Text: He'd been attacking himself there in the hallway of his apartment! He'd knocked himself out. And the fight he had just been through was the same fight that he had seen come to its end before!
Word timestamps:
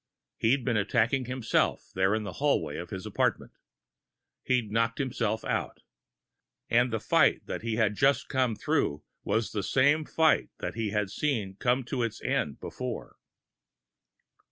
He'd 0.39 0.65
been 0.65 0.77
attacking 0.77 1.25
himself 1.25 1.91
there 1.93 2.15
in 2.15 2.23
the 2.23 2.31
hallway 2.41 2.77
of 2.77 2.89
his 2.89 3.05
apartment! 3.05 3.51
He'd 4.41 4.71
knocked 4.71 4.97
himself 4.97 5.45
out. 5.45 5.83
And 6.71 6.91
the 6.91 6.99
fight 6.99 7.43
he 7.61 7.75
had 7.75 7.93
just 7.93 8.27
been 8.27 8.55
through 8.55 9.03
was 9.23 9.51
the 9.51 9.61
same 9.61 10.05
fight 10.05 10.49
that 10.57 10.73
he 10.73 10.89
had 10.89 11.11
seen 11.11 11.53
come 11.53 11.83
to 11.83 12.01
its 12.01 12.19
end 12.23 12.59
before! 12.59 13.17